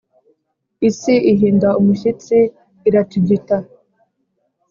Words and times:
isi 0.89 1.15
ihinda 1.31 1.69
umushyitsi, 1.79 2.37
iratigita. 2.87 3.57